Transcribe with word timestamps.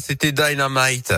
C'était 0.00 0.32
Dynamite. 0.32 1.12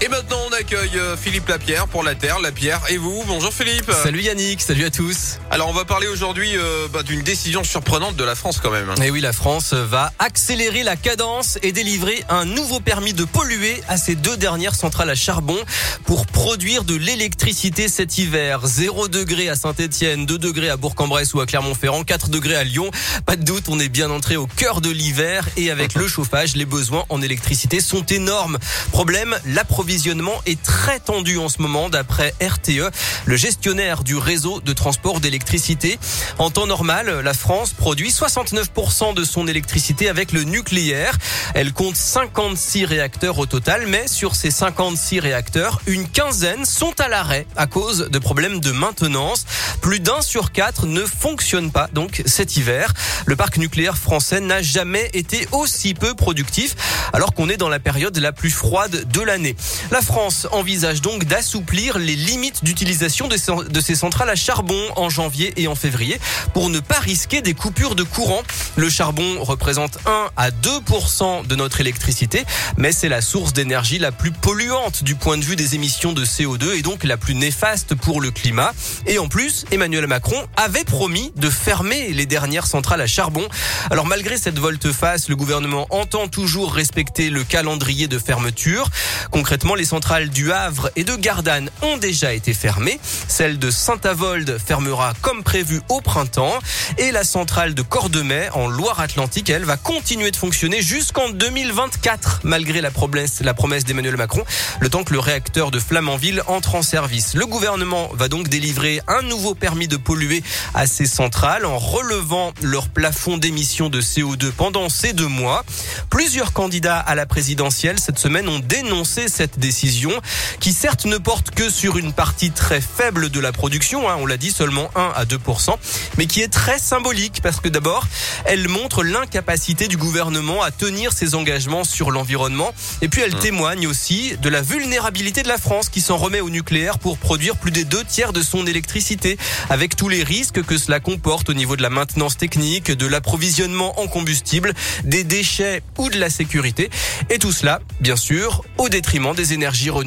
Et 0.00 0.08
maintenant, 0.08 0.41
on 0.52 0.54
accueille 0.54 0.98
euh, 0.98 1.16
Philippe 1.16 1.48
Lapierre 1.48 1.86
pour 1.88 2.02
la 2.02 2.14
Terre. 2.14 2.40
Lapierre 2.40 2.80
et 2.88 2.96
vous? 2.96 3.22
Bonjour 3.26 3.52
Philippe. 3.52 3.90
Salut 3.90 4.20
Yannick, 4.20 4.60
salut 4.60 4.84
à 4.84 4.90
tous. 4.90 5.38
Alors, 5.50 5.68
on 5.68 5.72
va 5.72 5.84
parler 5.84 6.08
aujourd'hui 6.08 6.56
euh, 6.56 6.88
bah, 6.92 7.02
d'une 7.02 7.22
décision 7.22 7.64
surprenante 7.64 8.16
de 8.16 8.24
la 8.24 8.34
France 8.34 8.58
quand 8.62 8.70
même. 8.70 8.92
Et 9.02 9.10
oui, 9.10 9.20
la 9.20 9.32
France 9.32 9.72
va 9.72 10.12
accélérer 10.18 10.82
la 10.82 10.96
cadence 10.96 11.58
et 11.62 11.72
délivrer 11.72 12.24
un 12.28 12.44
nouveau 12.44 12.80
permis 12.80 13.12
de 13.14 13.24
polluer 13.24 13.82
à 13.88 13.96
ses 13.96 14.14
deux 14.14 14.36
dernières 14.36 14.74
centrales 14.74 15.10
à 15.10 15.14
charbon 15.14 15.56
pour 16.04 16.26
produire 16.26 16.84
de 16.84 16.96
l'électricité 16.96 17.88
cet 17.88 18.18
hiver. 18.18 18.60
0 18.64 19.08
degré 19.08 19.48
à 19.48 19.56
Saint-Etienne, 19.56 20.26
2 20.26 20.38
degrés 20.38 20.70
à 20.70 20.76
Bourg-en-Bresse 20.76 21.34
ou 21.34 21.40
à 21.40 21.46
Clermont-Ferrand, 21.46 22.04
4 22.04 22.28
degrés 22.30 22.56
à 22.56 22.64
Lyon. 22.64 22.90
Pas 23.26 23.36
de 23.36 23.44
doute, 23.44 23.64
on 23.68 23.78
est 23.78 23.88
bien 23.88 24.10
entré 24.10 24.36
au 24.36 24.46
cœur 24.46 24.80
de 24.80 24.90
l'hiver 24.90 25.48
et 25.56 25.70
avec 25.70 25.94
le 25.94 26.08
chauffage, 26.08 26.56
les 26.56 26.66
besoins 26.66 27.04
en 27.08 27.22
électricité 27.22 27.80
sont 27.80 28.04
énormes. 28.06 28.58
Problème, 28.90 29.38
l'approvisionnement 29.46 30.41
est 30.46 30.62
très 30.62 31.00
tendu 31.00 31.38
en 31.38 31.48
ce 31.48 31.60
moment 31.60 31.88
d'après 31.88 32.34
RTE, 32.40 32.90
le 33.24 33.36
gestionnaire 33.36 34.02
du 34.02 34.16
réseau 34.16 34.60
de 34.60 34.72
transport 34.72 35.20
d'électricité. 35.20 35.98
En 36.38 36.50
temps 36.50 36.66
normal, 36.66 37.20
la 37.20 37.34
France 37.34 37.72
produit 37.72 38.10
69% 38.10 39.14
de 39.14 39.24
son 39.24 39.46
électricité 39.46 40.08
avec 40.08 40.32
le 40.32 40.44
nucléaire. 40.44 41.18
Elle 41.54 41.72
compte 41.72 41.96
56 41.96 42.84
réacteurs 42.84 43.38
au 43.38 43.46
total, 43.46 43.86
mais 43.86 44.08
sur 44.08 44.34
ces 44.34 44.50
56 44.50 45.20
réacteurs, 45.20 45.80
une 45.86 46.08
quinzaine 46.08 46.64
sont 46.64 46.98
à 47.00 47.08
l'arrêt 47.08 47.46
à 47.56 47.66
cause 47.66 48.08
de 48.10 48.18
problèmes 48.18 48.60
de 48.60 48.72
maintenance. 48.72 49.44
Plus 49.80 50.00
d'un 50.00 50.22
sur 50.22 50.52
quatre 50.52 50.86
ne 50.86 51.04
fonctionne 51.04 51.70
pas 51.70 51.88
donc 51.92 52.22
cet 52.26 52.56
hiver. 52.56 52.92
Le 53.26 53.36
parc 53.36 53.58
nucléaire 53.58 53.98
français 53.98 54.40
n'a 54.40 54.62
jamais 54.62 55.10
été 55.12 55.46
aussi 55.52 55.94
peu 55.94 56.14
productif 56.14 56.74
alors 57.12 57.34
qu'on 57.34 57.48
est 57.48 57.56
dans 57.56 57.68
la 57.68 57.78
période 57.78 58.16
la 58.18 58.32
plus 58.32 58.50
froide 58.50 59.08
de 59.08 59.20
l'année. 59.20 59.56
La 59.90 60.00
France 60.00 60.31
envisage 60.50 61.00
donc 61.00 61.24
d'assouplir 61.24 61.98
les 61.98 62.16
limites 62.16 62.64
d'utilisation 62.64 63.28
de 63.28 63.80
ses 63.80 63.94
centrales 63.94 64.30
à 64.30 64.34
charbon 64.34 64.80
en 64.96 65.10
janvier 65.10 65.52
et 65.56 65.68
en 65.68 65.74
février 65.74 66.18
pour 66.54 66.70
ne 66.70 66.80
pas 66.80 66.98
risquer 66.98 67.42
des 67.42 67.54
coupures 67.54 67.94
de 67.94 68.02
courant. 68.02 68.42
Le 68.76 68.88
charbon 68.88 69.42
représente 69.42 69.98
1 70.06 70.28
à 70.36 70.50
2% 70.50 71.46
de 71.46 71.56
notre 71.56 71.80
électricité, 71.80 72.44
mais 72.76 72.92
c'est 72.92 73.08
la 73.08 73.20
source 73.20 73.52
d'énergie 73.52 73.98
la 73.98 74.12
plus 74.12 74.32
polluante 74.32 75.04
du 75.04 75.14
point 75.14 75.38
de 75.38 75.44
vue 75.44 75.56
des 75.56 75.74
émissions 75.74 76.12
de 76.12 76.24
CO2 76.24 76.74
et 76.76 76.82
donc 76.82 77.04
la 77.04 77.16
plus 77.16 77.34
néfaste 77.34 77.94
pour 77.94 78.20
le 78.20 78.30
climat. 78.30 78.72
Et 79.06 79.18
en 79.18 79.28
plus, 79.28 79.64
Emmanuel 79.70 80.06
Macron 80.06 80.40
avait 80.56 80.84
promis 80.84 81.32
de 81.36 81.50
fermer 81.50 82.12
les 82.12 82.26
dernières 82.26 82.66
centrales 82.66 83.00
à 83.00 83.06
charbon. 83.06 83.46
Alors 83.90 84.06
malgré 84.06 84.36
cette 84.36 84.58
volte-face, 84.58 85.28
le 85.28 85.36
gouvernement 85.36 85.86
entend 85.90 86.28
toujours 86.28 86.72
respecter 86.74 87.30
le 87.30 87.44
calendrier 87.44 88.08
de 88.08 88.18
fermeture. 88.18 88.88
Concrètement, 89.30 89.74
les 89.74 89.84
centrales 89.84 90.21
du 90.30 90.52
Havre 90.52 90.90
et 90.96 91.04
de 91.04 91.16
Gardanne 91.16 91.70
ont 91.82 91.96
déjà 91.96 92.32
été 92.32 92.54
fermées. 92.54 92.98
Celle 93.28 93.58
de 93.58 93.70
Saint-Avold 93.70 94.58
fermera 94.58 95.14
comme 95.22 95.42
prévu 95.42 95.80
au 95.88 96.00
printemps. 96.00 96.58
Et 96.98 97.12
la 97.12 97.24
centrale 97.24 97.74
de 97.74 97.82
Cordemais 97.82 98.48
en 98.54 98.68
Loire-Atlantique, 98.68 99.50
elle 99.50 99.64
va 99.64 99.76
continuer 99.76 100.30
de 100.30 100.36
fonctionner 100.36 100.82
jusqu'en 100.82 101.30
2024, 101.30 102.40
malgré 102.44 102.80
la 102.80 102.90
promesse, 102.90 103.40
la 103.40 103.54
promesse 103.54 103.84
d'Emmanuel 103.84 104.16
Macron, 104.16 104.44
le 104.80 104.88
temps 104.88 105.04
que 105.04 105.12
le 105.12 105.18
réacteur 105.18 105.70
de 105.70 105.78
Flamanville 105.78 106.42
entre 106.46 106.74
en 106.74 106.82
service. 106.82 107.34
Le 107.34 107.46
gouvernement 107.46 108.10
va 108.14 108.28
donc 108.28 108.48
délivrer 108.48 109.00
un 109.08 109.22
nouveau 109.22 109.54
permis 109.54 109.88
de 109.88 109.96
polluer 109.96 110.42
à 110.74 110.86
ces 110.86 111.06
centrales 111.06 111.64
en 111.64 111.78
relevant 111.78 112.52
leur 112.62 112.88
plafond 112.88 113.38
d'émissions 113.38 113.88
de 113.88 114.00
CO2 114.00 114.50
pendant 114.52 114.88
ces 114.88 115.12
deux 115.12 115.26
mois. 115.26 115.64
Plusieurs 116.10 116.52
candidats 116.52 116.98
à 116.98 117.14
la 117.14 117.26
présidentielle 117.26 117.98
cette 117.98 118.18
semaine 118.18 118.48
ont 118.48 118.58
dénoncé 118.58 119.28
cette 119.28 119.58
décision 119.58 120.11
qui 120.60 120.72
certes 120.72 121.04
ne 121.04 121.18
porte 121.18 121.50
que 121.50 121.70
sur 121.70 121.98
une 121.98 122.12
partie 122.12 122.50
très 122.50 122.80
faible 122.80 123.30
de 123.30 123.40
la 123.40 123.52
production, 123.52 124.08
hein, 124.08 124.16
on 124.20 124.26
l'a 124.26 124.36
dit 124.36 124.50
seulement 124.50 124.90
1 124.94 125.12
à 125.14 125.24
2%, 125.24 125.76
mais 126.18 126.26
qui 126.26 126.40
est 126.40 126.52
très 126.52 126.78
symbolique 126.78 127.40
parce 127.42 127.60
que 127.60 127.68
d'abord, 127.68 128.06
elle 128.44 128.68
montre 128.68 129.02
l'incapacité 129.02 129.88
du 129.88 129.96
gouvernement 129.96 130.62
à 130.62 130.70
tenir 130.70 131.12
ses 131.12 131.34
engagements 131.34 131.84
sur 131.84 132.10
l'environnement 132.10 132.72
et 133.00 133.08
puis 133.08 133.22
elle 133.22 133.34
mmh. 133.34 133.40
témoigne 133.40 133.86
aussi 133.86 134.36
de 134.40 134.48
la 134.48 134.62
vulnérabilité 134.62 135.42
de 135.42 135.48
la 135.48 135.58
France 135.58 135.88
qui 135.88 136.00
s'en 136.00 136.16
remet 136.16 136.40
au 136.40 136.50
nucléaire 136.50 136.98
pour 136.98 137.18
produire 137.18 137.56
plus 137.56 137.70
des 137.70 137.84
deux 137.84 138.04
tiers 138.04 138.32
de 138.32 138.42
son 138.42 138.66
électricité 138.66 139.38
avec 139.70 139.96
tous 139.96 140.08
les 140.08 140.22
risques 140.22 140.62
que 140.62 140.78
cela 140.78 141.00
comporte 141.00 141.50
au 141.50 141.54
niveau 141.54 141.76
de 141.76 141.82
la 141.82 141.90
maintenance 141.90 142.36
technique, 142.36 142.90
de 142.90 143.06
l'approvisionnement 143.06 144.00
en 144.00 144.06
combustible, 144.06 144.74
des 145.04 145.24
déchets 145.24 145.82
ou 145.98 146.08
de 146.08 146.18
la 146.18 146.30
sécurité 146.30 146.90
et 147.30 147.38
tout 147.38 147.52
cela, 147.52 147.80
bien 148.00 148.16
sûr, 148.16 148.62
au 148.78 148.88
détriment 148.88 149.34
des 149.34 149.52
énergies 149.52 149.90
renouvelables. 149.90 150.01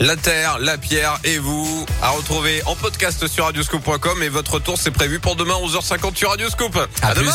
La 0.00 0.16
Terre, 0.16 0.58
la 0.58 0.78
Pierre 0.78 1.18
et 1.22 1.38
vous 1.38 1.86
à 2.02 2.10
retrouver 2.10 2.62
en 2.66 2.74
podcast 2.74 3.26
sur 3.28 3.44
radioscope.com 3.44 4.22
et 4.22 4.28
votre 4.28 4.58
tour 4.58 4.76
c'est 4.78 4.90
prévu 4.90 5.20
pour 5.20 5.36
demain 5.36 5.54
11h50 5.54 6.16
sur 6.16 6.30
Radioscope. 6.30 6.76
À, 7.02 7.14
demain. 7.14 7.30